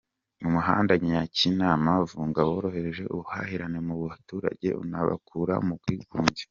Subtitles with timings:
[0.47, 6.39] Umuhanda Nyakinama-Vunga woroheje ubuhahirane mu baturage unabakura mu bwigunge.